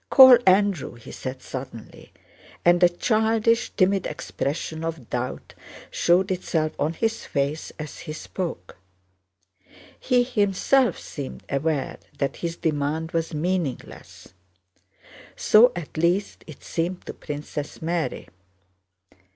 [0.09, 2.11] "Call Andrew!" he said suddenly,
[2.65, 5.53] and a childish, timid expression of doubt
[5.91, 8.77] showed itself on his face as he spoke.
[9.99, 14.29] He himself seemed aware that his demand was meaningless.
[15.35, 18.27] So at least it seemed to Princess Mary.